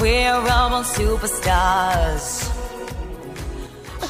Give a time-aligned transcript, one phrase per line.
[0.00, 2.48] we're all superstars.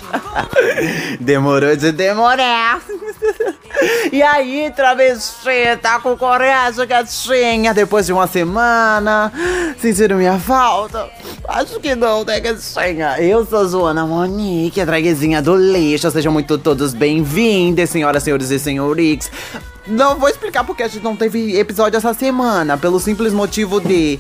[1.21, 2.81] Demorou de demorar.
[4.11, 7.73] E aí, travesti, tá com coragem, gatinha?
[7.73, 9.31] Depois de uma semana,
[9.79, 11.09] sentiram minha falta?
[11.47, 13.21] Acho que não, né, gatinha?
[13.21, 16.11] Eu sou Joana Monique, a draguezinha do lixo.
[16.11, 19.31] Sejam muito todos bem-vindos, senhoras, senhores e senhoriques.
[19.87, 24.19] Não vou explicar porque a gente não teve episódio essa semana, pelo simples motivo de.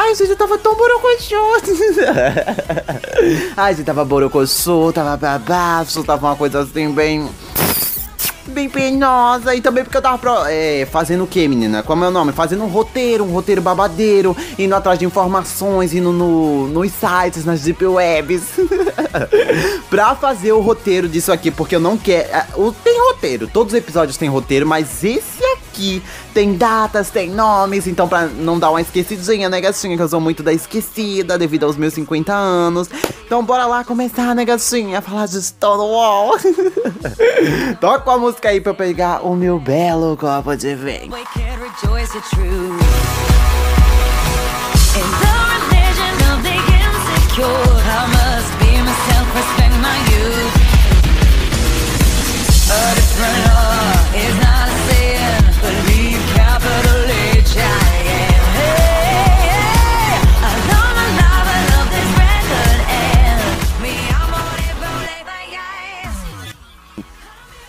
[0.00, 1.36] Ai, gente tava tão borocochô.
[3.56, 7.28] Ai, gente tava borocochô, tava babaço, tava uma coisa assim bem.
[8.46, 9.54] Bem penosa.
[9.54, 11.82] E também porque eu tava pro- é, fazendo o que, menina?
[11.82, 12.32] Qual é o meu nome?
[12.32, 17.60] Fazendo um roteiro, um roteiro babadeiro, indo atrás de informações, indo no, nos sites, nas
[17.60, 18.42] deep webs.
[19.90, 22.28] pra fazer o roteiro disso aqui, porque eu não quero.
[22.34, 22.46] é,
[22.84, 25.37] Tem roteiro, todos os episódios têm roteiro, mas esse
[25.78, 26.02] aqui
[26.34, 29.96] tem datas, tem nomes, então pra não dar uma esquecidinha, né, gatinha?
[29.96, 32.88] Que eu sou muito da esquecida devido aos meus 50 anos.
[33.24, 35.00] Então bora lá começar, né, gatinha?
[35.00, 36.36] Falar de Stonewall.
[37.80, 41.12] Toca a música aí pra eu pegar o meu belo copo de vinho.
[41.12, 41.24] We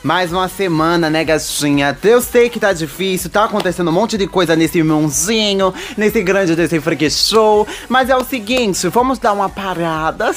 [0.10, 1.96] Mais uma semana, né, gatinha?
[2.04, 6.56] Eu sei que tá difícil, tá acontecendo um monte de coisa nesse mãozinho, nesse grande
[6.56, 7.68] desse freak show.
[7.88, 10.32] Mas é o seguinte, vamos dar uma parada.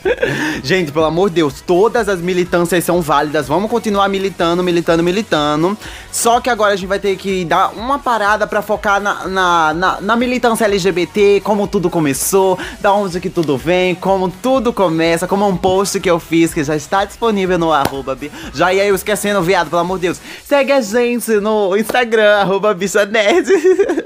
[0.64, 3.46] Gente, pelo amor de Deus, todas as militâncias são válidas.
[3.46, 5.76] Vamos continuar militando, militando, militando.
[6.10, 9.74] Só que agora a gente vai ter que dar uma parada pra focar na, na,
[9.74, 15.26] na, na militância LGBT, como tudo começou, da onde que tudo vem, como tudo começa,
[15.28, 18.16] como um post que eu fiz que já está disponível no arroba.
[18.54, 20.20] Já ia eu esquecendo, viado, pelo amor de Deus.
[20.44, 23.48] Segue a gente no Instagram, arroba bicha nerd.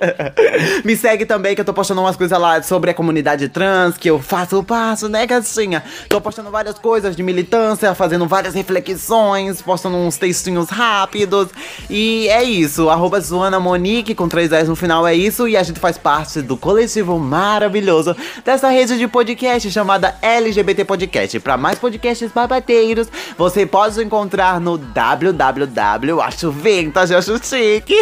[0.84, 4.08] Me segue também que eu tô postando umas coisas lá sobre a comunidade trans, que
[4.08, 5.82] eu faço o passo, né, gatinha?
[6.08, 11.48] Tô postando várias coisas de militância, fazendo várias reflexões, postando uns textinhos rápidos.
[11.90, 15.46] E é isso, arroba Zoana Monique, com três S no final é isso.
[15.46, 21.40] E a gente faz parte do coletivo maravilhoso dessa rede de podcast chamada LGBT Podcast.
[21.40, 27.90] Para mais podcasts babateiros, você pode encontrar no www, acho vintage, acho chique,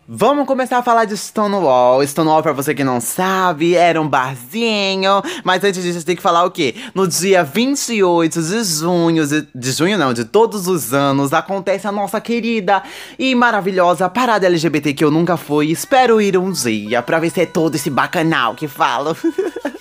[0.07, 2.05] Vamos começar a falar de Stonewall.
[2.05, 5.23] Stonewall, pra você que não sabe, era um barzinho.
[5.43, 6.75] Mas antes disso, a gente tem que falar o quê?
[6.94, 11.91] No dia 28 de junho, de, de junho não, de todos os anos, acontece a
[11.91, 12.83] nossa querida
[13.18, 15.71] e maravilhosa parada LGBT que eu nunca fui.
[15.71, 19.18] Espero ir um dia pra ver se é todo esse bacanal que falo.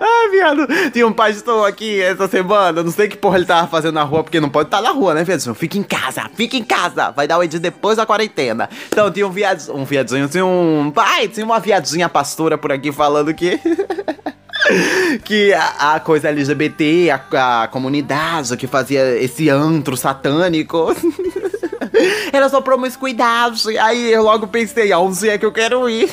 [0.00, 2.82] Ai, viado, tinha um pastor aqui essa semana.
[2.82, 5.14] Não sei que porra ele tava fazendo na rua, porque não pode estar na rua,
[5.14, 5.54] né, viadinho?
[5.54, 7.10] Fica em casa, fica em casa.
[7.10, 8.68] Vai dar o edit depois da quarentena.
[8.88, 10.90] Então tinha um viadinho, um viadinho, tinha um.
[10.94, 13.58] Pai, tinha uma viadinha pastora por aqui falando que.
[15.24, 20.94] que a, a coisa LGBT, a, a comunidade que fazia esse antro satânico.
[22.32, 23.76] Era só promiscuidade.
[23.78, 26.08] Aí eu logo pensei, aonde é que eu quero ir?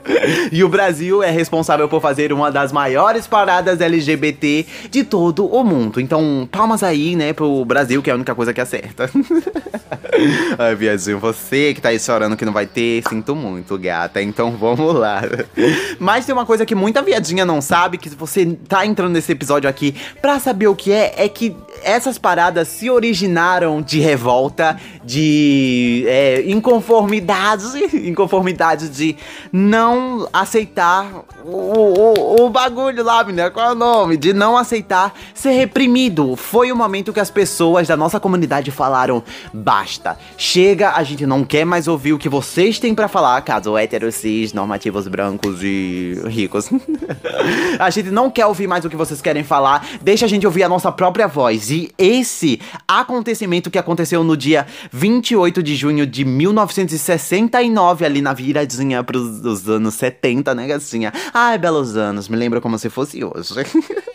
[0.50, 5.62] e o Brasil é responsável por fazer uma das maiores paradas LGBT de todo o
[5.64, 6.00] mundo.
[6.00, 9.10] Então, palmas aí, né, pro Brasil, que é a única coisa que acerta.
[10.58, 14.20] Ai, viadinho, você que tá aí chorando que não vai ter, sinto muito, gata.
[14.22, 15.22] Então vamos lá.
[15.98, 19.68] Mas tem uma coisa que muita viadinha não sabe, que você tá entrando nesse episódio
[19.68, 26.04] aqui pra saber o que é, é que essas paradas se originaram de revolta, de
[26.06, 27.66] é, inconformidade,
[28.08, 29.16] inconformidade de
[29.52, 34.16] não aceitar o, o, o bagulho lá, menina, qual é o nome?
[34.16, 36.36] De não aceitar ser reprimido.
[36.36, 41.44] Foi o momento que as pessoas da nossa comunidade falaram: basta, chega, a gente não
[41.44, 46.20] quer mais ouvir o que vocês têm para falar, caso héteros, cis, normativos brancos e
[46.26, 46.70] ricos.
[47.78, 50.62] a gente não quer ouvir mais o que vocês querem falar, deixa a gente ouvir
[50.62, 51.70] a nossa própria voz.
[51.72, 59.02] E esse acontecimento que aconteceu no dia 28 de junho de 1969, ali na viradinha
[59.02, 61.12] pros anos 70, né, gatinha?
[61.32, 63.54] Ai, belos anos, me lembra como se fosse hoje.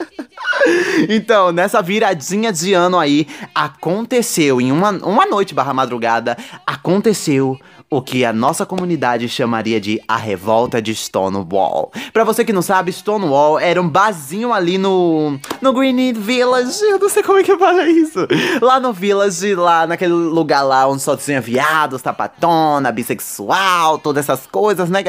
[1.07, 3.25] Então, nessa viradinha de ano aí,
[3.55, 7.57] aconteceu em uma, uma noite barra madrugada, aconteceu
[7.89, 11.91] o que a nossa comunidade chamaria de a revolta de Stonewall.
[12.11, 16.99] Para você que não sabe, Stonewall era um barzinho ali no no Green Village, eu
[16.99, 18.27] não sei como é que fala isso.
[18.61, 24.45] Lá no Village, lá naquele lugar lá onde só tinha viados, tapatona, bissexual, todas essas
[24.47, 25.03] coisas, né,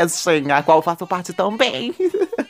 [0.54, 1.94] a qual eu faço parte também.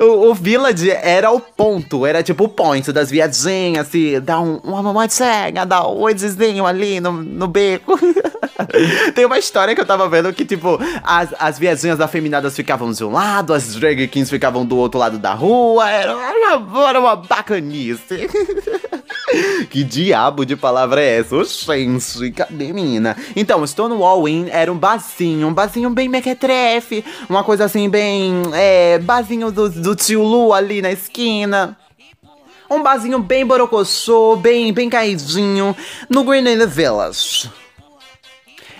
[0.00, 4.56] o, o, Village era o ponto, era tipo o point das viadinhas, assim, dá um,
[4.58, 7.98] uma mamadinha, dá um oizinho ali no, no beco.
[9.14, 13.04] Tem uma história que eu tava vendo que, tipo, as, as viazinhas afeminadas ficavam de
[13.04, 17.16] um lado, as drag kings ficavam do outro lado da rua, era uma, era uma
[17.16, 18.28] bacanice.
[19.70, 21.36] que diabo de palavra é essa?
[21.36, 23.16] Oxente, cadê menina?
[23.34, 28.98] Então, Stonewall Inn era um barzinho, um barzinho bem mequetrefe, uma coisa assim bem, é,
[29.16, 31.76] barzinho do, do tio Lu ali na esquina.
[32.68, 35.74] Um barzinho bem borocochô, bem, bem caidinho,
[36.10, 37.50] no Green Village.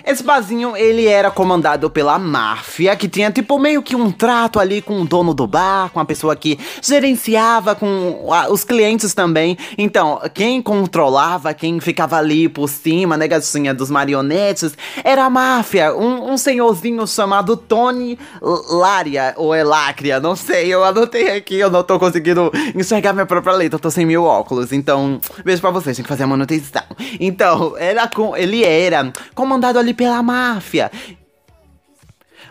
[0.06, 4.80] Esse barzinho, ele era comandado pela máfia, que tinha tipo meio que um trato ali
[4.80, 9.58] com o dono do bar, com a pessoa que gerenciava com os clientes também.
[9.76, 15.92] Então, quem controlava, quem ficava ali por cima, né, gatinha, dos marionetes, era a máfia.
[15.92, 18.16] Um, um senhorzinho chamado Tony
[18.70, 23.54] Lária, ou Elácria, não sei, eu anotei aqui, eu não tô conseguindo enxergar minha própria
[23.54, 24.72] letra, eu tô sem mil óculos.
[24.72, 26.84] Então, beijo pra vocês, tem que fazer a manutenção.
[27.18, 30.90] Então, era com, ele era comandado ali pela máfia.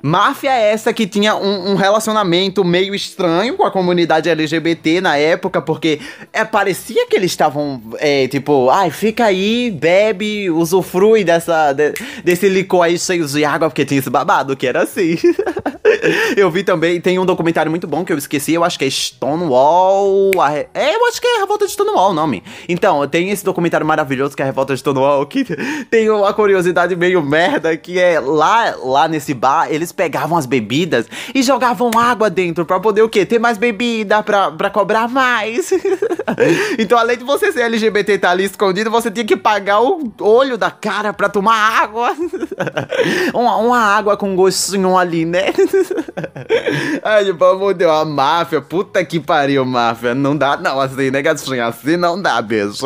[0.05, 5.17] Máfia é essa que tinha um, um, relacionamento meio estranho com a comunidade LGBT na
[5.17, 5.99] época, porque
[6.31, 11.91] é, parecia que eles estavam, é, tipo, ai, fica aí, bebe, usufrui dessa, de,
[12.23, 15.17] desse licor aí cheio de água, porque tinha esse babado que era assim.
[16.37, 18.89] eu vi também, tem um documentário muito bom que eu esqueci, eu acho que é
[18.91, 20.31] Stonewall.
[20.71, 22.43] É, eu acho que é a Revolta de Stonewall o nome.
[22.69, 25.45] Então, tem esse documentário maravilhoso que é a Revolta de Stonewall, que
[25.89, 31.07] tem uma curiosidade meio merda, que é lá, lá nesse bar, eles pegavam as bebidas
[31.33, 33.25] e jogavam água dentro pra poder o quê?
[33.25, 35.71] Ter mais bebida, pra, pra cobrar mais.
[36.77, 40.11] então, além de você ser LGBT e tá ali escondido, você tinha que pagar o
[40.19, 42.11] olho da cara pra tomar água.
[43.33, 45.45] uma, uma água com gostinho ali, né?
[47.03, 50.13] Ai, pelo amor de Deus, a máfia, puta que pariu, máfia.
[50.13, 51.67] Não dá, não, assim, né, gatinha?
[51.67, 52.85] Assim não dá, beijo.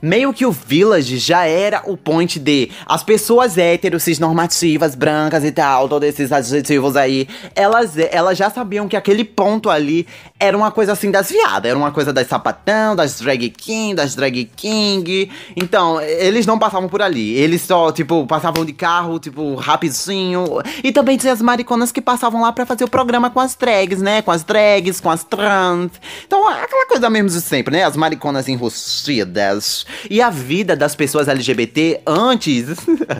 [0.00, 5.52] Meio que o Village já era o point de as pessoas héteros, cisnormativas, brancas e
[5.52, 10.06] tal, todos esses adjetivos aí, elas, elas já sabiam que aquele ponto ali
[10.40, 14.14] era uma coisa assim das viadas, era uma coisa das sapatão, das drag king, das
[14.14, 15.30] drag king.
[15.54, 17.34] Então, eles não passavam por ali.
[17.34, 20.46] Eles só, tipo, passavam de carro, tipo, rapidinho.
[20.82, 24.00] E também tinha as mariconas que passavam lá para fazer o programa com as drags,
[24.00, 24.22] né?
[24.22, 25.92] Com as drags, com as trans.
[26.26, 27.84] Então, aquela coisa mesmo de sempre, né?
[27.84, 29.84] As mariconas enrustidas.
[30.08, 32.64] E a vida das pessoas LGBT antes,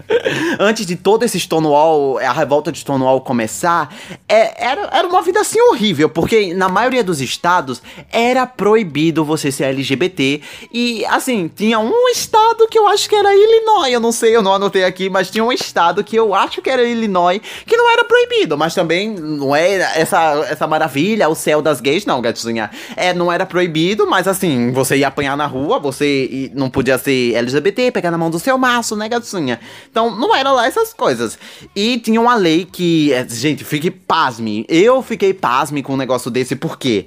[0.59, 3.95] antes de todo esse Stonewall, a revolta de Stonewall começar,
[4.27, 9.51] é, era, era uma vida assim horrível, porque na maioria dos estados era proibido você
[9.51, 10.41] ser LGBT.
[10.73, 14.43] E assim, tinha um estado que eu acho que era Illinois, eu não sei, eu
[14.43, 17.91] não anotei aqui, mas tinha um estado que eu acho que era Illinois, que não
[17.91, 22.71] era proibido, mas também não é essa, essa maravilha, o céu das gays, não, gatinha.
[22.97, 27.35] É, não era proibido, mas assim, você ia apanhar na rua, você não podia ser
[27.35, 29.59] LGBT, pegar na mão do seu maço, né, gatinha?
[29.91, 31.39] Então, não era lá essas coisas.
[31.75, 34.65] E tinha uma lei que, é, gente, fique pasme.
[34.69, 37.00] Eu fiquei pasme com um negócio desse, por quê?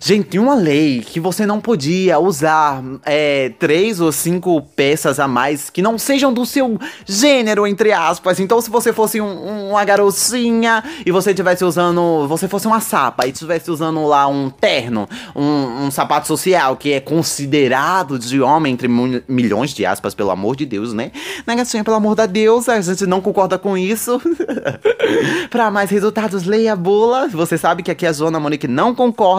[0.00, 5.70] Gente, uma lei que você não podia usar é, três ou cinco peças a mais
[5.70, 8.38] que não sejam do seu gênero, entre aspas.
[8.38, 12.26] Então, se você fosse um, uma garotinha e você estivesse usando.
[12.28, 16.92] Você fosse uma sapa e estivesse usando lá um terno, um, um, sapato social que
[16.92, 21.12] é considerado de homem entre milhões de aspas, pelo amor de Deus, né?
[21.46, 24.20] Negatinha, pelo amor da Deus, a gente não concorda com isso.
[25.50, 27.28] pra mais resultados, leia a bula.
[27.28, 29.33] Você sabe que aqui a Zona Monique não concorda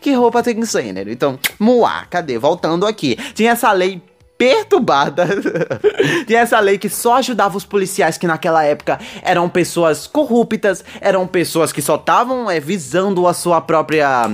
[0.00, 1.10] que roupa tem gênero.
[1.10, 2.38] Então, muá, cadê?
[2.38, 3.16] Voltando aqui.
[3.34, 4.02] Tinha essa lei
[4.40, 5.28] perturbada.
[6.26, 11.26] Tinha essa lei que só ajudava os policiais que naquela época eram pessoas corruptas, eram
[11.26, 14.30] pessoas que só estavam é, visando a sua própria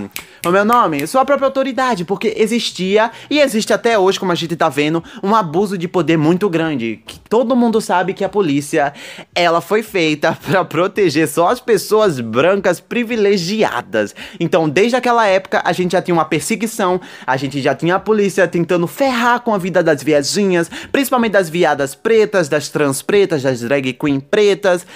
[0.48, 4.54] o meu nome, sua própria autoridade, porque existia e existe até hoje, como a gente
[4.54, 7.02] tá vendo, um abuso de poder muito grande.
[7.04, 8.92] Que todo mundo sabe que a polícia,
[9.34, 14.14] ela foi feita para proteger só as pessoas brancas privilegiadas.
[14.38, 18.00] Então, desde aquela época, a gente já tinha uma perseguição, a gente já tinha a
[18.00, 23.42] polícia tentando ferrar com a vida das viadinhas, principalmente das viadas pretas, das trans pretas,
[23.42, 24.86] das drag queen pretas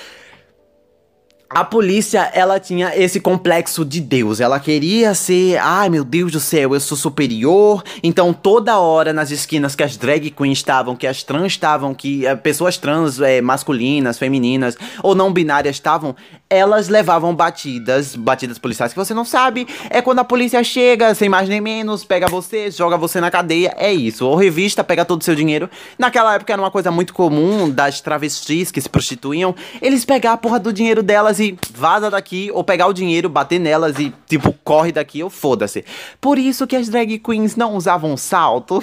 [1.52, 4.38] a polícia, ela tinha esse complexo de Deus.
[4.38, 7.82] Ela queria ser, ai meu Deus do céu, eu sou superior.
[8.04, 12.24] Então, toda hora nas esquinas que as drag queens estavam, que as trans estavam, que
[12.24, 16.14] uh, pessoas trans é, masculinas, femininas ou não binárias estavam,
[16.48, 19.66] elas levavam batidas, batidas policiais que você não sabe.
[19.88, 23.74] É quando a polícia chega, sem mais nem menos, pega você, joga você na cadeia.
[23.76, 24.24] É isso.
[24.24, 25.68] Ou revista, pega todo o seu dinheiro.
[25.98, 29.52] Naquela época era uma coisa muito comum das travestis que se prostituíam.
[29.82, 33.58] Eles pegar a porra do dinheiro delas e vaza daqui, ou pegar o dinheiro, bater
[33.58, 35.84] nelas e, tipo, corre daqui ou foda-se.
[36.20, 38.82] Por isso que as drag queens não usavam salto.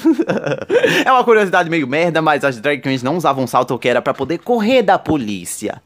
[1.06, 4.14] é uma curiosidade meio merda, mas as drag queens não usavam salto que era para
[4.14, 5.82] poder correr da polícia.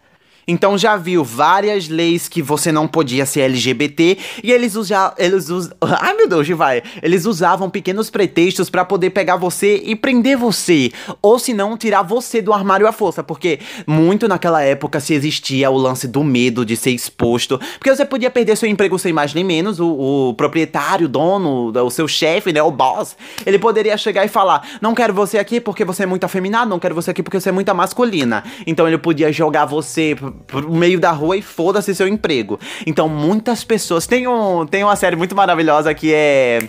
[0.48, 5.16] Então já viu várias leis que você não podia ser LGBT e eles usavam.
[5.18, 5.70] Eles us...
[5.82, 6.82] Ai meu Deus, vai.
[7.02, 10.92] Eles usavam pequenos pretextos para poder pegar você e prender você.
[11.22, 13.24] Ou se não, tirar você do armário à força.
[13.24, 17.60] Porque muito naquela época se existia o lance do medo de ser exposto.
[17.78, 19.80] Porque você podia perder seu emprego sem mais nem menos.
[19.80, 22.62] O, o proprietário, o dono, o seu chefe, né?
[22.62, 23.16] O boss.
[23.46, 26.80] Ele poderia chegar e falar: Não quero você aqui porque você é muito afeminado, não
[26.80, 28.44] quero você aqui porque você é muito masculina.
[28.66, 30.16] Então ele podia jogar você
[30.48, 32.60] pro meio da rua e foda-se seu emprego.
[32.86, 34.08] Então, muitas pessoas.
[34.08, 36.60] Tem, um, tem uma série muito maravilhosa que é.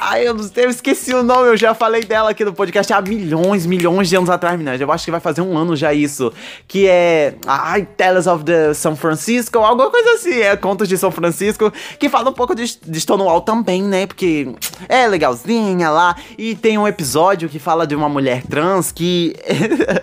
[0.00, 3.66] Ai, eu, eu esqueci o nome, eu já falei dela aqui no podcast há milhões,
[3.66, 4.80] milhões de anos atrás, meninas.
[4.80, 6.32] Eu acho que vai fazer um ano já isso.
[6.68, 7.34] Que é.
[7.46, 10.40] Ai, Tales of the São Francisco, alguma coisa assim.
[10.40, 11.72] É Contos de São Francisco.
[11.98, 14.06] Que fala um pouco de, de Stonewall também, né?
[14.06, 14.48] Porque
[14.88, 16.16] é legalzinha lá.
[16.38, 19.34] E tem um episódio que fala de uma mulher trans que.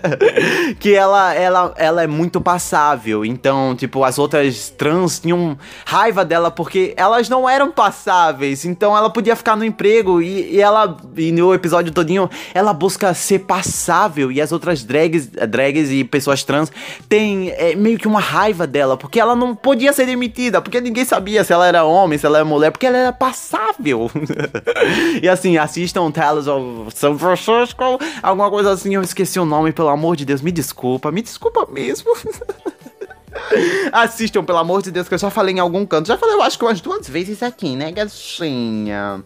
[0.78, 3.24] que ela, ela, ela é muito passada passável.
[3.24, 8.64] Então, tipo, as outras trans tinham raiva dela porque elas não eram passáveis.
[8.64, 13.14] Então ela podia ficar no emprego e, e ela, e no episódio todinho, ela busca
[13.14, 14.32] ser passável.
[14.32, 16.72] E as outras drags, drags e pessoas trans
[17.08, 20.60] têm é, meio que uma raiva dela porque ela não podia ser demitida.
[20.60, 24.10] Porque ninguém sabia se ela era homem, se ela era mulher, porque ela era passável.
[25.22, 28.96] e assim, assistam Tales of San Francisco, alguma coisa assim.
[28.96, 32.10] Eu esqueci o nome, pelo amor de Deus, me desculpa, me desculpa mesmo.
[33.92, 36.08] Assistam, pelo amor de Deus, que eu já falei em algum canto.
[36.08, 39.24] Já falei, eu acho que umas duas vezes aqui, né, gatinha?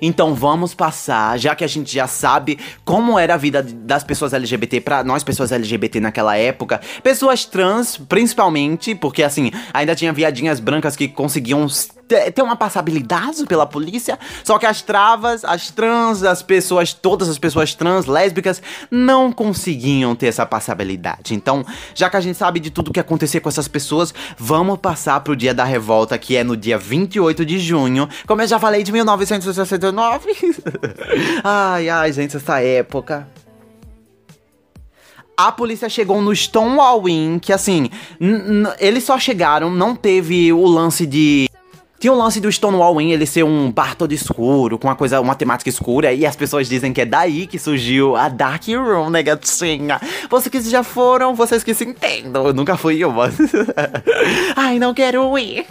[0.00, 4.34] Então vamos passar, já que a gente já sabe como era a vida das pessoas
[4.34, 10.60] LGBT para nós pessoas LGBT naquela época, pessoas trans principalmente, porque assim, ainda tinha viadinhas
[10.60, 11.66] brancas que conseguiam
[12.06, 17.38] ter uma passabilidade pela polícia, só que as travas, as trans, as pessoas, todas as
[17.38, 21.34] pessoas trans, lésbicas, não conseguiam ter essa passabilidade.
[21.34, 25.20] Então, já que a gente sabe de tudo que acontecer com essas pessoas, vamos passar
[25.20, 28.82] pro dia da revolta, que é no dia 28 de junho, como eu já falei,
[28.82, 30.54] de 1969.
[31.42, 33.26] ai, ai, gente, essa época
[35.36, 37.90] a polícia chegou no Stonewall Inn, que assim,
[38.78, 41.46] eles só chegaram, não teve o lance de
[41.98, 45.20] tinha o lance do Stonewall Inn, ele ser um bar todo escuro, com uma coisa,
[45.20, 49.10] uma temática escura, e as pessoas dizem que é daí que surgiu a Dark Room,
[49.10, 50.00] né, gatinha?
[50.28, 53.30] Vocês que já foram, vocês que se entendam, eu nunca fui uma.
[54.54, 55.66] Ai, não quero ir.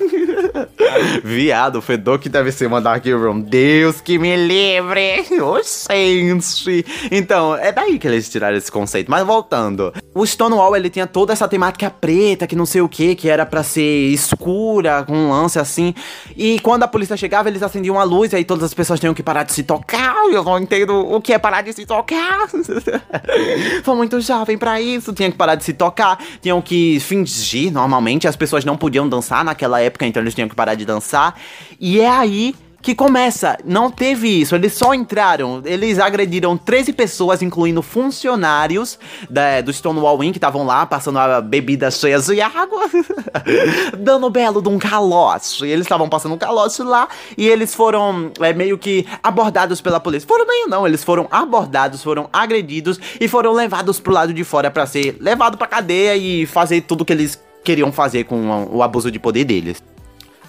[1.24, 3.42] Viado, fedor que deve ser uma Dark Room.
[3.42, 5.26] Deus que me livre.
[5.42, 6.86] Oxente.
[7.12, 9.12] Então, é daí que eles tiraram esse conceito.
[9.12, 9.94] Mas voltando.
[10.14, 13.46] O Stonewall, ele tinha toda essa temática preta, que não sei o que, que era
[13.46, 15.94] para ser escura, com um lance assim.
[16.36, 19.14] E quando a polícia chegava, eles acendiam a luz e aí todas as pessoas tinham
[19.14, 20.16] que parar de se tocar.
[20.32, 22.50] eu não entendo o que é parar de se tocar.
[23.84, 28.28] Sou muito jovem para isso, tinha que parar de se tocar, tinham que fingir normalmente,
[28.28, 31.36] as pessoas não podiam dançar naquela época, então eles tinham que parar de dançar.
[31.80, 32.56] E é aí
[32.86, 33.58] que começa.
[33.66, 35.60] Não teve isso, eles só entraram.
[35.66, 41.42] Eles agrediram 13 pessoas, incluindo funcionários da, do Stonewall Inn que estavam lá passando a
[41.42, 42.84] bebida cheia de água,
[43.98, 45.66] dando belo de um calote.
[45.66, 50.28] Eles estavam passando um calote lá e eles foram é, meio que abordados pela polícia.
[50.28, 54.70] Foram meio não, eles foram abordados, foram agredidos e foram levados pro lado de fora
[54.70, 59.10] para ser levado pra cadeia e fazer tudo que eles queriam fazer com o abuso
[59.10, 59.82] de poder deles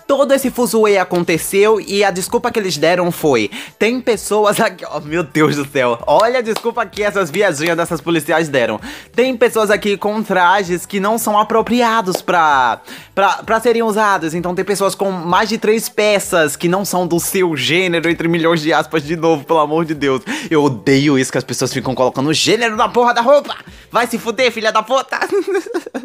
[0.06, 4.84] todo esse fuzuê aconteceu e a desculpa que eles deram foi: tem pessoas aqui.
[4.94, 5.98] Oh, meu Deus do céu.
[6.06, 8.80] Olha a desculpa que essas viazinhas dessas policiais deram.
[9.14, 12.80] Tem pessoas aqui com trajes que não são apropriados pra,
[13.14, 14.34] pra, pra serem usados.
[14.34, 18.28] Então tem pessoas com mais de três peças que não são do seu gênero, entre
[18.28, 20.22] milhões de aspas, de novo, pelo amor de Deus.
[20.50, 23.56] Eu odeio isso que as pessoas ficam colocando gênero na porra da roupa.
[23.90, 25.18] Vai se fuder, filha da puta.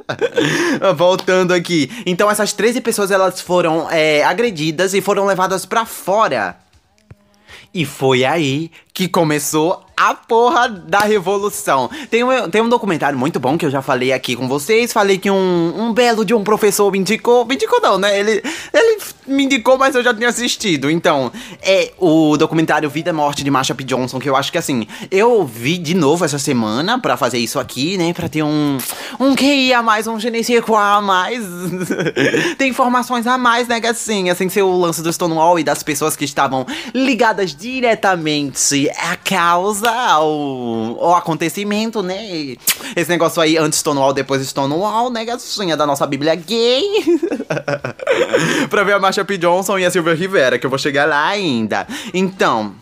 [0.95, 1.91] Voltando aqui.
[2.05, 6.57] Então essas 13 pessoas elas foram é, agredidas e foram levadas para fora.
[7.73, 8.71] E foi aí
[9.01, 11.89] que começou a porra da revolução.
[12.09, 14.91] Tem um, tem um documentário muito bom que eu já falei aqui com vocês.
[14.91, 17.45] Falei que um, um belo de um professor me indicou.
[17.45, 18.19] Me indicou não, né?
[18.19, 18.43] Ele,
[18.73, 20.89] ele me indicou, mas eu já tinha assistido.
[20.89, 21.31] Então,
[21.61, 23.83] é o documentário Vida e Morte de Marsha P.
[23.83, 27.59] Johnson, que eu acho que assim, eu vi de novo essa semana para fazer isso
[27.59, 28.11] aqui, né?
[28.11, 28.79] Pra ter um,
[29.19, 31.45] um QI a mais, um GNC a mais.
[32.57, 33.79] tem informações a mais, né?
[33.87, 39.15] Assim, assim, ser o lance do Stonewall e das pessoas que estavam ligadas diretamente à
[39.15, 40.27] causa ao,
[40.99, 42.55] ao acontecimento, né?
[42.95, 45.25] Esse negócio aí, antes Stonewall, depois Stonewall, né?
[45.25, 46.83] Gatinha da nossa Bíblia gay.
[48.69, 49.37] pra ver a Marsha P.
[49.37, 51.87] Johnson e a Silvia Rivera, que eu vou chegar lá ainda.
[52.13, 52.75] Então,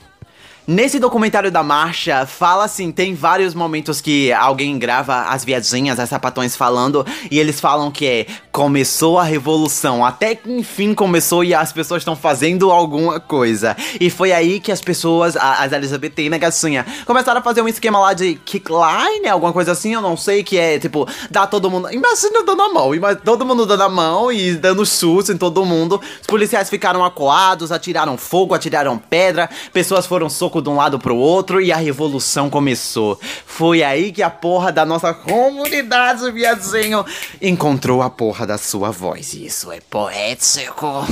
[0.72, 6.10] Nesse documentário da marcha, fala assim: tem vários momentos que alguém grava as viadinhas, as
[6.10, 11.56] sapatões falando, e eles falam que é começou a revolução, até que enfim começou e
[11.56, 13.76] as pessoas estão fazendo alguma coisa.
[14.00, 18.14] E foi aí que as pessoas, as LGBT, gatinha, começaram a fazer um esquema lá
[18.14, 21.92] de kickline, alguma coisa assim, eu não sei, que é tipo, dar todo mundo.
[21.92, 25.66] Imagina dando a mão, imagina todo mundo dando a mão e dando chute em todo
[25.66, 26.00] mundo.
[26.22, 31.16] Os policiais ficaram acuados, atiraram fogo, atiraram pedra, pessoas foram soco de um lado pro
[31.16, 33.20] outro e a revolução começou.
[33.46, 37.06] Foi aí que a porra da nossa comunidade, viadinho,
[37.42, 39.34] encontrou a porra da sua voz.
[39.34, 41.06] Isso é poético.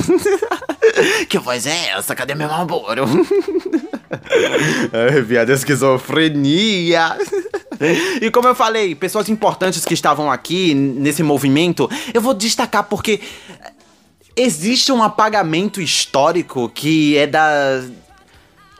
[1.29, 2.15] que voz é essa?
[2.15, 3.05] Cadê meu namoro?
[4.93, 7.17] Ai, viado, esquizofrenia.
[8.19, 13.19] E como eu falei, pessoas importantes que estavam aqui nesse movimento, eu vou destacar porque
[14.35, 17.83] existe um apagamento histórico que é da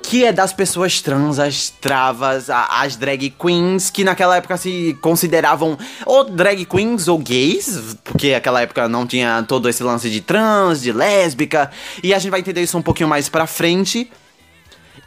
[0.10, 5.78] que é das pessoas trans, as travas, as drag queens, que naquela época se consideravam
[6.06, 10.82] ou drag queens ou gays, porque naquela época não tinha todo esse lance de trans,
[10.82, 11.70] de lésbica,
[12.02, 14.10] e a gente vai entender isso um pouquinho mais pra frente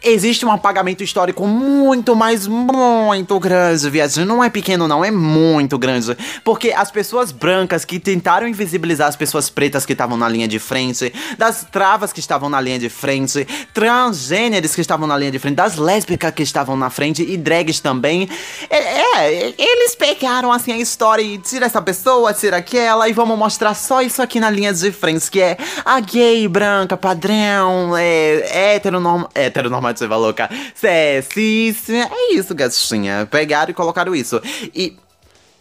[0.03, 4.25] existe um apagamento histórico muito, mas muito grande, viado.
[4.25, 6.17] Não é pequeno, não, é muito grande.
[6.45, 10.59] Porque as pessoas brancas que tentaram invisibilizar as pessoas pretas que estavam na linha de
[10.59, 15.39] frente, das travas que estavam na linha de frente, transgêneros que estavam na linha de
[15.39, 18.29] frente, das lésbicas que estavam na frente e drags também.
[18.69, 23.39] É, é eles pegaram assim a história e tira essa pessoa, tira aquela e vamos
[23.39, 28.75] mostrar só isso aqui na linha de frente, que é a gay branca, padrão, é
[28.75, 29.29] heteronormal.
[29.35, 30.51] Heteronormal colocar.
[30.83, 33.27] É, cis, é isso, gatinha.
[33.31, 34.41] Pegaram e colocaram isso.
[34.75, 34.97] E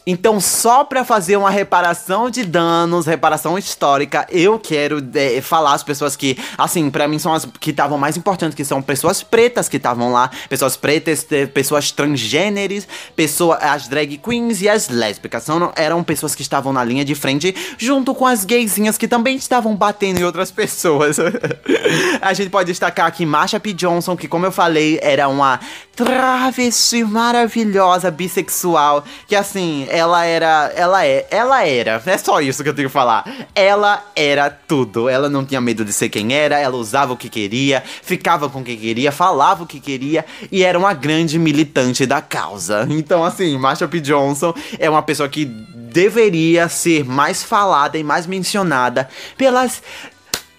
[0.09, 5.83] então, só para fazer uma reparação de danos, reparação histórica, eu quero é, falar as
[5.83, 9.69] pessoas que, assim, para mim são as que estavam mais importantes, que são pessoas pretas
[9.69, 15.43] que estavam lá, pessoas pretas, pessoas transgêneres, pessoas, as drag queens e as lésbicas.
[15.43, 19.35] São, eram pessoas que estavam na linha de frente, junto com as gaysinhas que também
[19.35, 21.17] estavam batendo em outras pessoas.
[22.19, 23.73] A gente pode destacar aqui Marsha P.
[23.73, 25.59] Johnson, que, como eu falei, era uma
[26.05, 30.71] travesti maravilhosa, bissexual, que assim, ela era.
[30.73, 31.27] Ela é.
[31.29, 32.01] Ela era.
[32.05, 33.29] É só isso que eu tenho que falar.
[33.53, 35.09] Ela era tudo.
[35.09, 38.61] Ela não tinha medo de ser quem era, ela usava o que queria, ficava com
[38.61, 42.87] o que queria, falava o que queria e era uma grande militante da causa.
[42.89, 43.99] Então, assim, Marsha P.
[43.99, 49.81] Johnson é uma pessoa que deveria ser mais falada e mais mencionada pelas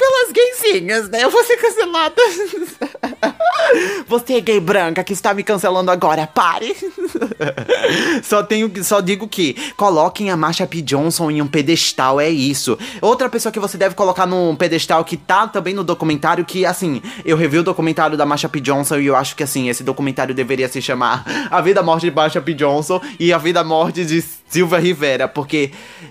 [0.01, 1.23] pelas gaysinhas, né?
[1.23, 2.17] Eu vou ser cancelada.
[4.09, 6.75] Você gay branca que está me cancelando agora, pare.
[8.25, 10.81] só tenho, só digo que coloquem a Marsha P.
[10.81, 12.79] Johnson em um pedestal, é isso.
[13.03, 17.03] Outra pessoa que você deve colocar num pedestal que tá também no documentário, que assim,
[17.25, 18.61] eu revi o documentário da Marsha P.
[18.61, 22.17] Johnson e eu acho que assim, esse documentário deveria se chamar A Vida Morte de
[22.17, 22.55] Marsha P.
[22.55, 25.71] Johnson e A Vida Morte de Silva Rivera, porque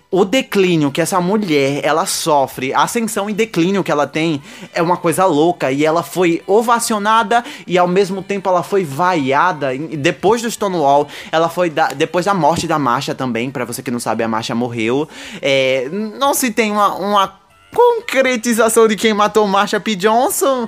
[0.10, 4.41] o declínio que essa mulher ela sofre, a ascensão e declínio que ela tem
[4.73, 9.78] é uma coisa louca e ela foi ovacionada e ao mesmo tempo ela foi vaiada.
[9.78, 13.91] Depois do Stonewall, ela foi da, depois da morte da Marcha também, para você que
[13.91, 15.08] não sabe, a Marcha morreu.
[15.41, 17.39] É, não se tem uma, uma
[17.73, 19.95] concretização de quem matou Marsha P.
[19.95, 20.67] Johnson.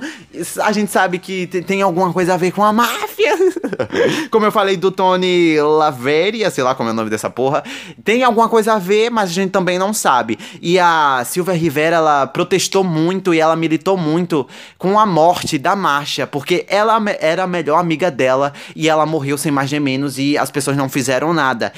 [0.62, 3.36] A gente sabe que tem alguma coisa a ver com a máfia.
[4.30, 7.64] como eu falei do Tony Laveria, sei lá como é o nome dessa porra.
[8.04, 10.38] Tem alguma coisa a ver, mas a gente também não sabe.
[10.62, 15.76] E a Silvia Rivera, ela protestou muito e ela militou muito com a morte da
[15.76, 20.18] Marcha, porque ela era a melhor amiga dela e ela morreu sem mais nem menos
[20.18, 21.74] e as pessoas não fizeram nada.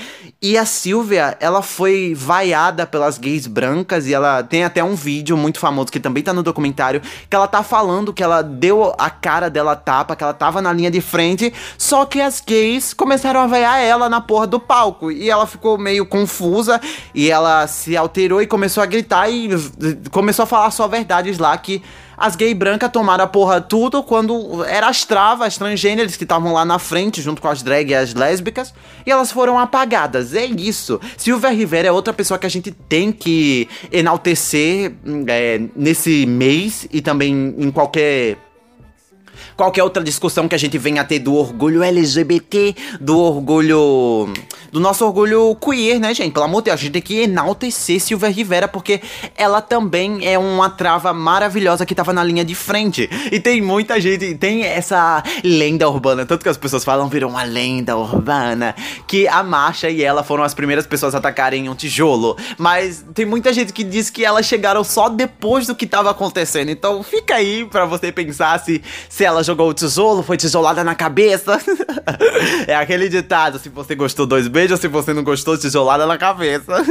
[0.46, 5.38] E a Silvia, ela foi vaiada pelas gays brancas e ela tem até um vídeo
[5.38, 9.10] muito famoso que também tá no documentário, que ela tá falando que ela deu a
[9.10, 13.40] cara dela tapa, que ela tava na linha de frente, só que as gays começaram
[13.40, 15.10] a veiar ela na porra do palco.
[15.10, 16.82] E ela ficou meio confusa
[17.16, 19.50] e ela se alterou e começou a gritar e
[20.12, 21.82] começou a falar só verdades lá que
[22.18, 26.54] as gay brancas tomaram a porra tudo quando era as travas, as transgêneres que estavam
[26.54, 28.74] lá na frente, junto com as drag e as lésbicas,
[29.06, 30.34] e elas foram apagadas.
[30.34, 31.00] É isso.
[31.18, 34.94] Silvia Rivera é outra pessoa que a gente tem que enaltecer
[35.28, 38.38] é, nesse mês e também em qualquer
[39.56, 44.32] qualquer outra discussão que a gente venha a ter do orgulho LGBT, do orgulho
[44.72, 46.34] do nosso orgulho queer, né, gente?
[46.34, 49.02] Pelo amor de Deus, a gente tem que enaltecer Silvia Rivera, porque
[49.36, 53.10] ela também é uma trava maravilhosa que tava na linha de frente.
[53.32, 57.44] E tem muita gente, tem essa lenda urbana, tanto que as pessoas falam, virou uma
[57.44, 58.76] lenda urbana,
[59.08, 62.36] que a Marcha e ela foram as primeiras pessoas a atacarem um tijolo.
[62.58, 66.70] Mas tem muita gente que diz que elas chegaram só depois do que tava acontecendo.
[66.70, 71.60] Então fica aí para você pensar se, se jogou o tijolo, foi tijolada na cabeça.
[72.68, 76.84] é aquele ditado, se você gostou dois beijos, se você não gostou, tijolada na cabeça.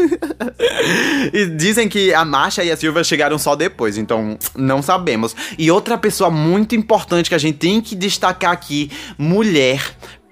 [1.32, 5.34] e dizem que a Masha e a Silvia chegaram só depois, então não sabemos.
[5.58, 9.82] E outra pessoa muito importante que a gente tem que destacar aqui, mulher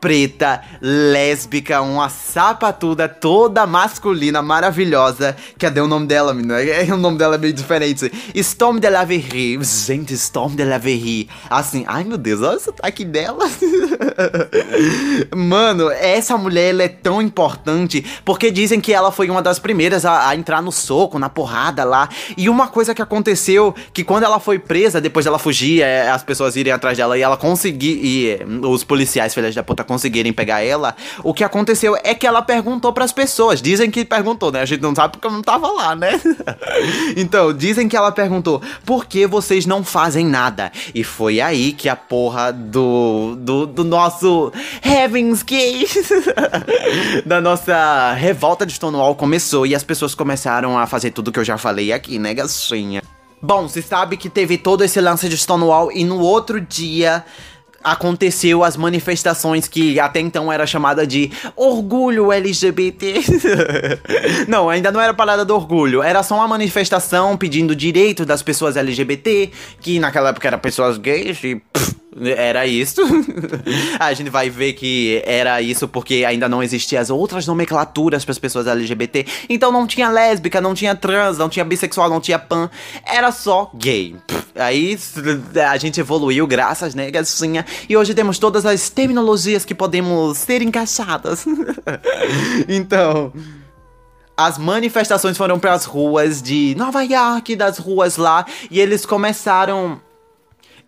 [0.00, 5.36] preta, lésbica, uma sapatuda toda masculina, maravilhosa.
[5.58, 6.60] Cadê o nome dela, menina?
[6.62, 8.10] É, o nome dela é meio diferente.
[8.34, 9.62] Storm de la Verrie.
[9.62, 11.28] Gente, Storm de la Verrie.
[11.48, 13.44] Assim, ai meu Deus, olha o sotaque dela.
[15.34, 20.04] Mano, essa mulher ela é tão importante porque dizem que ela foi uma das primeiras
[20.04, 22.08] a, a entrar no soco, na porrada lá.
[22.36, 26.22] E uma coisa que aconteceu, que quando ela foi presa, depois dela fugir, é, as
[26.22, 30.62] pessoas irem atrás dela e ela conseguir, e os policiais, filhas da puta, conseguirem pegar
[30.62, 33.60] ela, o que aconteceu é que ela perguntou para as pessoas.
[33.62, 34.60] Dizem que perguntou, né?
[34.60, 36.20] A gente não sabe porque eu não tava lá, né?
[37.16, 40.72] então, dizem que ela perguntou: por que vocês não fazem nada?
[40.94, 44.09] E foi aí que a porra do, do, do nosso
[44.84, 45.96] Heavens Gate,
[47.24, 51.44] da nossa revolta de Stonewall começou e as pessoas começaram a fazer tudo que eu
[51.44, 53.02] já falei aqui, né, gacinha?
[53.42, 57.24] Bom, se sabe que teve todo esse lance de Stonewall e no outro dia
[57.82, 63.14] aconteceu as manifestações que até então era chamada de orgulho LGBT.
[64.46, 68.76] não, ainda não era parada do orgulho, era só uma manifestação pedindo direito das pessoas
[68.76, 71.96] LGBT, que naquela época eram pessoas gays e pff,
[72.36, 73.00] era isso.
[73.98, 78.32] a gente vai ver que era isso porque ainda não existiam as outras nomenclaturas para
[78.32, 79.26] as pessoas LGBT.
[79.48, 82.70] Então não tinha lésbica, não tinha trans, não tinha bissexual, não tinha pan.
[83.04, 84.16] Era só gay.
[84.54, 84.98] Aí
[85.68, 87.64] a gente evoluiu graças, né, gatinha?
[87.88, 91.44] E hoje temos todas as terminologias que podemos ser encaixadas.
[92.68, 93.32] então
[94.36, 100.00] as manifestações foram para as ruas de Nova York, das ruas lá, e eles começaram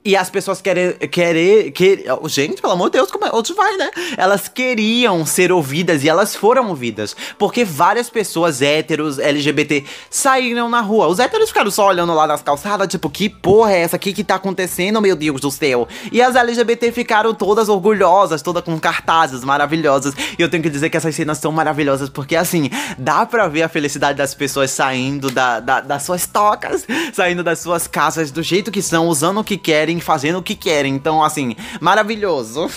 [0.05, 0.93] e as pessoas querem.
[0.93, 3.31] querer quer, gente, pelo amor de Deus, como é?
[3.33, 3.91] Onde vai, né?
[4.17, 7.15] Elas queriam ser ouvidas e elas foram ouvidas.
[7.39, 11.07] Porque várias pessoas héteros, LGBT, saíram na rua.
[11.07, 14.25] Os héteros ficaram só olhando lá nas calçadas, tipo, que porra é essa aqui que
[14.25, 15.87] tá acontecendo, meu Deus do céu?
[16.11, 20.15] E as LGBT ficaram todas orgulhosas, todas com cartazes maravilhosas.
[20.39, 23.63] E eu tenho que dizer que essas cenas são maravilhosas, porque assim, dá pra ver
[23.63, 28.43] a felicidade das pessoas saindo da, da, das suas tocas, saindo das suas casas do
[28.43, 30.95] jeito que são, usando o que querem querem, fazendo o que querem.
[30.95, 32.69] Então, assim, maravilhoso.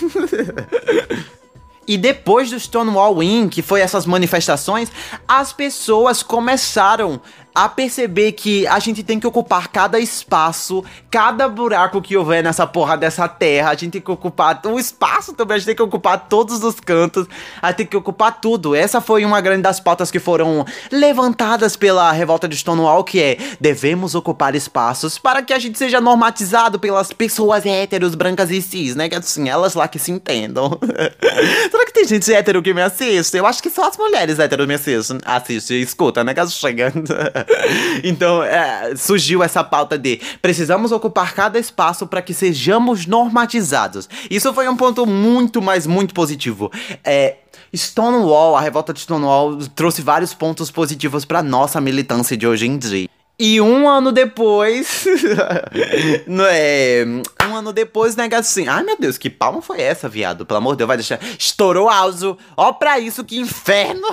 [1.88, 4.91] E depois do Stonewall Inn, que foi essas manifestações,
[5.28, 7.21] as pessoas começaram
[7.56, 12.68] a perceber que a gente tem que ocupar cada espaço, cada buraco que houver nessa
[12.68, 13.70] porra dessa terra.
[13.70, 16.80] A gente tem que ocupar o espaço também, a gente tem que ocupar todos os
[16.82, 17.26] cantos,
[17.62, 18.76] a gente tem que ocupar tudo.
[18.76, 23.38] Essa foi uma grande das pautas que foram levantadas pela revolta de Stonewall, que é
[23.60, 28.96] devemos ocupar espaços para que a gente seja normatizado pelas pessoas héteros, brancas e cis,
[28.96, 29.08] né?
[29.08, 30.78] Que assim, elas lá que se entendam.
[31.72, 33.38] Será que tem gente hétero que me assiste?
[33.38, 36.34] Eu acho que só as mulheres héteros me assistem, assiste e escuta, né?
[36.34, 37.06] Que chegando.
[38.03, 44.10] então, é, surgiu essa pauta de precisamos ocupar cada espaço para que sejamos normatizados.
[44.29, 46.71] Isso foi um ponto muito, mas muito positivo.
[47.03, 47.38] É,
[47.73, 52.77] Stonewall, a revolta de Stonewall trouxe vários pontos positivos para nossa militância de hoje em
[52.77, 53.14] dia.
[53.38, 55.06] E um ano depois.
[56.52, 57.06] é,
[57.50, 58.67] um ano depois, nega assim.
[58.67, 60.45] Ai meu Deus, que palma foi essa, viado?
[60.45, 61.19] Pelo amor de Deus, vai deixar.
[61.38, 62.38] Estourou áudio.
[62.56, 64.08] Ó, pra isso, que inferno!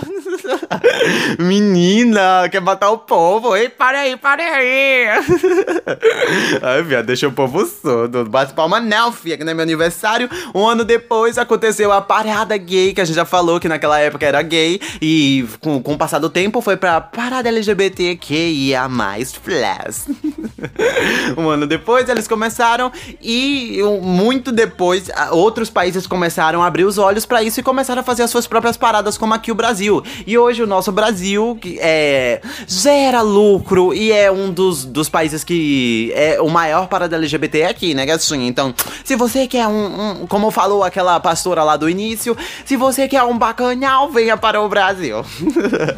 [1.39, 3.55] Menina, quer matar o povo?
[3.57, 5.07] Ei, para aí, para aí!
[6.61, 8.25] Ai, viado, deixa o povo surdo.
[8.25, 10.29] Bate palma, não, filha, que não é meu aniversário.
[10.53, 14.27] Um ano depois aconteceu a parada gay, que a gente já falou que naquela época
[14.27, 14.81] era gay.
[15.01, 20.07] E com, com o passar do tempo foi pra parada LGBTQIA mais Flash.
[21.37, 27.27] um ano depois eles começaram e muito depois outros países começaram a abrir os olhos
[27.27, 30.03] para isso e começaram a fazer as suas próprias paradas, como aqui o Brasil.
[30.27, 36.11] E hoje o nosso Brasil é, gera lucro e é um dos, dos países que
[36.15, 40.27] é o maior parada LGBT é aqui, né, assim, Então, se você quer um, um,
[40.27, 44.69] como falou aquela pastora lá do início, se você quer um bacanal, venha para o
[44.69, 45.23] Brasil.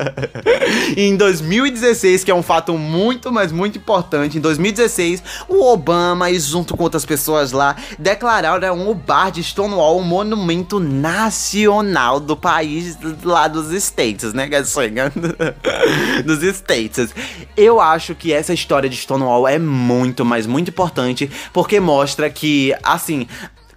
[0.97, 4.39] em 2016, que é um fato muito muito, mas muito importante.
[4.39, 9.99] Em 2016, o Obama e junto com outras pessoas lá declararam o bar de Stonewall
[9.99, 14.49] um monumento nacional do país lá dos States, né,
[16.25, 17.15] dos States.
[17.55, 22.75] Eu acho que essa história de Stonewall é muito, mas muito importante porque mostra que,
[22.83, 23.27] assim,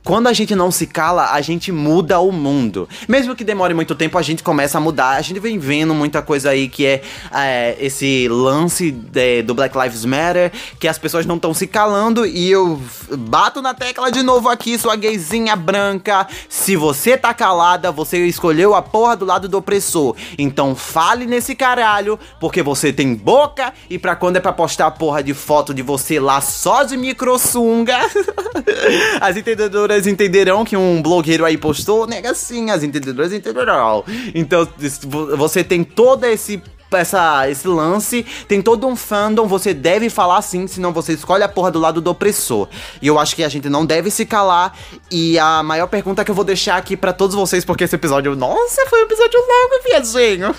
[0.07, 2.87] quando a gente não se cala, a gente muda o mundo.
[3.09, 5.17] Mesmo que demore muito tempo, a gente começa a mudar.
[5.17, 9.77] A gente vem vendo muita coisa aí que é, é esse lance de, do Black
[9.77, 12.25] Lives Matter, que as pessoas não estão se calando.
[12.25, 12.81] E eu
[13.17, 16.25] bato na tecla de novo aqui, sua gayzinha branca.
[16.47, 20.15] Se você tá calada, você escolheu a porra do lado do opressor.
[20.37, 23.73] Então fale nesse caralho, porque você tem boca.
[23.89, 26.95] E pra quando é pra postar a porra de foto de você lá só de
[26.95, 27.97] microsunga,
[29.19, 34.03] as entendedoras entendedoras entenderão que um blogueiro aí postou, nega sim, as entendedoras entenderão.
[34.36, 34.67] Então,
[35.36, 36.62] você tem todo esse
[36.95, 41.49] essa, esse lance, tem todo um fandom, você deve falar sim, senão você escolhe a
[41.49, 42.69] porra do lado do opressor.
[43.01, 44.73] E eu acho que a gente não deve se calar.
[45.12, 48.36] E a maior pergunta que eu vou deixar aqui para todos vocês, porque esse episódio,
[48.36, 50.55] nossa, foi um episódio longo, viadinho.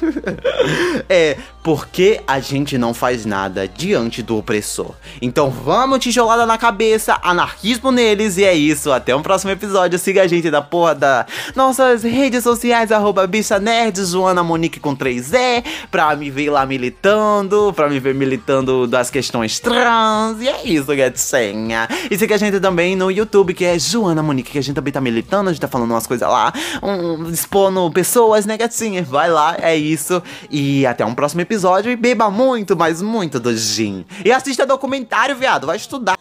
[1.09, 4.95] é, por que a gente não faz nada diante do opressor?
[5.21, 8.91] Então vamos tijolada na cabeça, anarquismo neles, e é isso.
[8.91, 9.99] Até um próximo episódio.
[9.99, 14.97] Siga a gente da porra da nossas redes sociais, arroba bicha nerd, Joana Monique com
[14.97, 20.41] 3E, pra me ver lá militando, pra me ver militando das questões trans.
[20.41, 21.87] E é isso, gatinha.
[22.11, 24.91] E siga a gente também no YouTube, que é Joana Monique, que a gente também
[24.91, 26.51] tá militando, a gente tá falando umas coisas lá,
[26.83, 29.03] um, expondo pessoas, né, gatinha?
[29.03, 30.23] Vai lá, é isso.
[30.51, 34.07] E até um próximo episódio episódio e beba muito, mas muito do gin.
[34.25, 36.17] E assista documentário, viado, vai estudar.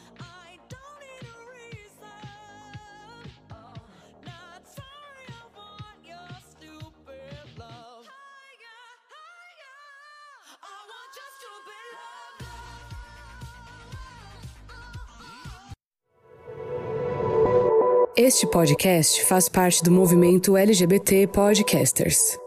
[18.16, 22.47] Este podcast faz parte do movimento LGBT Podcasters.